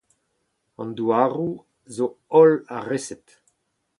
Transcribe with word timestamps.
An 0.81 0.89
douaroù 0.99 1.49
zo 1.95 2.05
holl 2.31 2.53
a-resed. 2.75 3.25